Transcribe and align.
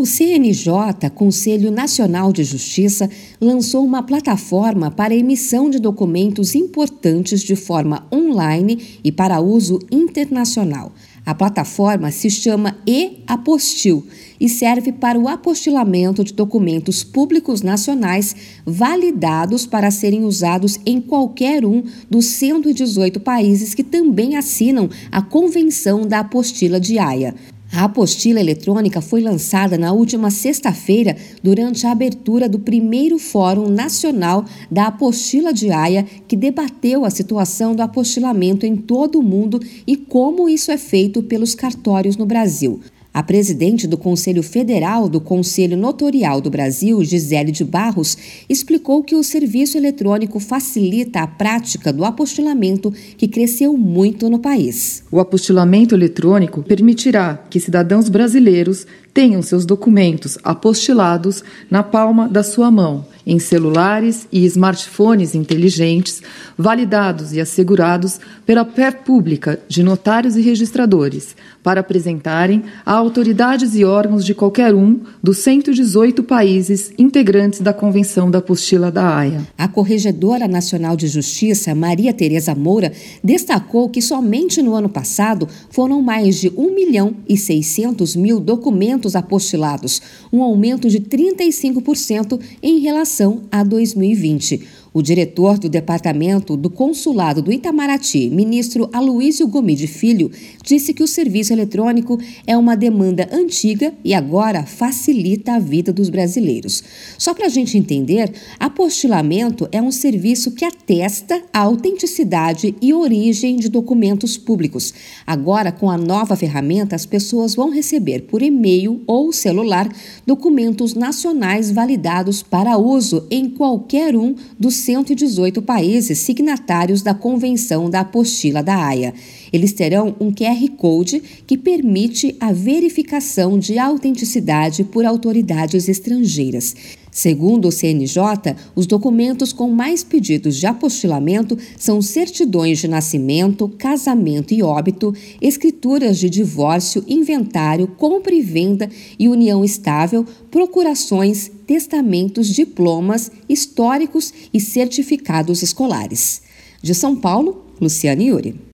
O 0.00 0.06
CNJ, 0.06 1.10
Conselho 1.12 1.72
Nacional 1.72 2.32
de 2.32 2.44
Justiça, 2.44 3.10
lançou 3.40 3.84
uma 3.84 4.00
plataforma 4.00 4.92
para 4.92 5.12
emissão 5.12 5.68
de 5.68 5.80
documentos 5.80 6.54
importantes 6.54 7.42
de 7.42 7.56
forma 7.56 8.06
online 8.14 9.00
e 9.02 9.10
para 9.10 9.40
uso 9.40 9.80
internacional. 9.90 10.92
A 11.26 11.34
plataforma 11.34 12.12
se 12.12 12.30
chama 12.30 12.78
e-Apostil 12.86 14.06
e 14.38 14.48
serve 14.48 14.92
para 14.92 15.18
o 15.18 15.26
apostilamento 15.26 16.22
de 16.22 16.32
documentos 16.32 17.02
públicos 17.02 17.60
nacionais 17.60 18.36
validados 18.64 19.66
para 19.66 19.90
serem 19.90 20.24
usados 20.24 20.78
em 20.86 21.00
qualquer 21.00 21.66
um 21.66 21.82
dos 22.08 22.26
118 22.26 23.18
países 23.18 23.74
que 23.74 23.82
também 23.82 24.36
assinam 24.36 24.88
a 25.10 25.20
Convenção 25.20 26.06
da 26.06 26.20
Apostila 26.20 26.78
de 26.78 27.00
Haia. 27.00 27.34
A 27.72 27.84
apostila 27.84 28.40
eletrônica 28.40 29.00
foi 29.00 29.20
lançada 29.20 29.76
na 29.76 29.92
última 29.92 30.30
sexta-feira 30.30 31.16
durante 31.42 31.86
a 31.86 31.92
abertura 31.92 32.48
do 32.48 32.58
primeiro 32.58 33.18
Fórum 33.18 33.68
Nacional 33.68 34.44
da 34.70 34.86
Apostila 34.86 35.52
de 35.52 35.70
Haia, 35.70 36.04
que 36.26 36.36
debateu 36.36 37.04
a 37.04 37.10
situação 37.10 37.76
do 37.76 37.82
apostilamento 37.82 38.64
em 38.64 38.74
todo 38.74 39.18
o 39.18 39.22
mundo 39.22 39.60
e 39.86 39.96
como 39.96 40.48
isso 40.48 40.70
é 40.70 40.78
feito 40.78 41.22
pelos 41.22 41.54
cartórios 41.54 42.16
no 42.16 42.24
Brasil. 42.24 42.80
A 43.18 43.22
presidente 43.24 43.88
do 43.88 43.98
Conselho 43.98 44.44
Federal 44.44 45.08
do 45.08 45.20
Conselho 45.20 45.76
Notorial 45.76 46.40
do 46.40 46.48
Brasil, 46.48 47.02
Gisele 47.02 47.50
de 47.50 47.64
Barros, 47.64 48.16
explicou 48.48 49.02
que 49.02 49.16
o 49.16 49.24
serviço 49.24 49.76
eletrônico 49.76 50.38
facilita 50.38 51.22
a 51.22 51.26
prática 51.26 51.92
do 51.92 52.04
apostilamento, 52.04 52.94
que 53.16 53.26
cresceu 53.26 53.76
muito 53.76 54.30
no 54.30 54.38
país. 54.38 55.02
O 55.10 55.18
apostilamento 55.18 55.96
eletrônico 55.96 56.62
permitirá 56.62 57.44
que 57.50 57.58
cidadãos 57.58 58.08
brasileiros 58.08 58.86
tenham 59.18 59.42
seus 59.42 59.66
documentos 59.66 60.38
apostilados 60.44 61.42
na 61.68 61.82
palma 61.82 62.28
da 62.28 62.44
sua 62.44 62.70
mão, 62.70 63.04
em 63.26 63.40
celulares 63.40 64.28
e 64.30 64.44
smartphones 64.46 65.34
inteligentes, 65.34 66.22
validados 66.56 67.32
e 67.32 67.40
assegurados 67.40 68.20
pela 68.46 68.64
fé 68.64 68.92
pública 68.92 69.58
de 69.66 69.82
notários 69.82 70.36
e 70.36 70.40
registradores, 70.40 71.34
para 71.64 71.80
apresentarem 71.80 72.62
a 72.86 72.92
autoridades 72.92 73.74
e 73.74 73.84
órgãos 73.84 74.24
de 74.24 74.34
qualquer 74.34 74.72
um 74.72 75.00
dos 75.20 75.38
118 75.38 76.22
países 76.22 76.92
integrantes 76.96 77.60
da 77.60 77.72
Convenção 77.74 78.30
da 78.30 78.38
Apostila 78.38 78.90
da 78.90 79.18
Haia. 79.18 79.46
A 79.58 79.66
Corregedora 79.66 80.46
Nacional 80.46 80.96
de 80.96 81.08
Justiça, 81.08 81.74
Maria 81.74 82.14
Tereza 82.14 82.54
Moura, 82.54 82.92
destacou 83.22 83.90
que 83.90 84.00
somente 84.00 84.62
no 84.62 84.74
ano 84.74 84.88
passado 84.88 85.48
foram 85.68 86.00
mais 86.00 86.36
de 86.36 86.50
1 86.56 86.74
milhão 86.74 87.14
e 87.28 87.36
600 87.36 88.16
mil 88.16 88.40
documentos 88.40 89.07
apostilados, 89.16 90.00
um 90.32 90.42
aumento 90.42 90.88
de 90.88 91.00
35% 91.00 92.40
em 92.62 92.80
relação 92.80 93.42
a 93.50 93.62
2020. 93.62 94.78
O 94.92 95.02
diretor 95.02 95.58
do 95.58 95.68
Departamento 95.68 96.56
do 96.56 96.70
Consulado 96.70 97.42
do 97.42 97.52
Itamaraty, 97.52 98.30
ministro 98.30 98.88
Aloísio 98.92 99.46
Gomide 99.46 99.86
Filho, 99.86 100.30
disse 100.64 100.94
que 100.94 101.02
o 101.02 101.06
serviço 101.06 101.52
eletrônico 101.52 102.18
é 102.46 102.56
uma 102.56 102.74
demanda 102.74 103.28
antiga 103.30 103.94
e 104.02 104.14
agora 104.14 104.64
facilita 104.64 105.52
a 105.52 105.58
vida 105.58 105.92
dos 105.92 106.08
brasileiros. 106.08 106.82
Só 107.18 107.34
para 107.34 107.46
a 107.46 107.50
gente 107.50 107.76
entender, 107.76 108.32
apostilamento 108.58 109.68
é 109.70 109.80
um 109.80 109.92
serviço 109.92 110.52
que 110.52 110.64
atesta 110.64 111.42
a 111.52 111.60
autenticidade 111.60 112.74
e 112.80 112.94
origem 112.94 113.56
de 113.56 113.68
documentos 113.68 114.36
públicos. 114.36 114.92
Agora, 115.26 115.70
com 115.70 115.90
a 115.90 115.98
nova 115.98 116.34
ferramenta, 116.34 116.96
as 116.96 117.04
pessoas 117.04 117.54
vão 117.54 117.70
receber 117.70 118.22
por 118.22 118.42
e-mail 118.42 118.97
ou 119.06 119.32
celular 119.32 119.88
documentos 120.26 120.94
nacionais 120.94 121.70
validados 121.70 122.42
para 122.42 122.76
uso 122.76 123.26
em 123.30 123.48
qualquer 123.48 124.16
um 124.16 124.34
dos 124.58 124.74
118 124.76 125.62
países 125.62 126.18
signatários 126.18 127.02
da 127.02 127.14
Convenção 127.14 127.88
da 127.88 128.00
Apostila 128.00 128.62
da 128.62 128.76
Haia. 128.76 129.14
Eles 129.52 129.72
terão 129.72 130.14
um 130.20 130.32
QR 130.32 130.68
Code 130.76 131.22
que 131.46 131.56
permite 131.56 132.36
a 132.38 132.52
verificação 132.52 133.58
de 133.58 133.78
autenticidade 133.78 134.84
por 134.84 135.04
autoridades 135.04 135.88
estrangeiras. 135.88 136.74
Segundo 137.10 137.68
o 137.68 137.72
CNJ, 137.72 138.56
os 138.74 138.86
documentos 138.86 139.52
com 139.52 139.70
mais 139.70 140.04
pedidos 140.04 140.56
de 140.56 140.66
apostilamento 140.66 141.56
são 141.76 142.02
certidões 142.02 142.78
de 142.78 142.88
nascimento, 142.88 143.68
casamento 143.68 144.52
e 144.52 144.62
óbito, 144.62 145.14
escrituras 145.40 146.18
de 146.18 146.28
divórcio, 146.28 147.04
inventário, 147.08 147.86
compra 147.86 148.34
e 148.34 148.42
venda 148.42 148.88
e 149.18 149.28
união 149.28 149.64
estável, 149.64 150.24
procurações, 150.50 151.50
testamentos, 151.66 152.48
diplomas, 152.48 153.30
históricos 153.48 154.32
e 154.52 154.60
certificados 154.60 155.62
escolares. 155.62 156.42
De 156.82 156.94
São 156.94 157.16
Paulo, 157.16 157.64
Luciane 157.80 158.28
Yuri. 158.28 158.60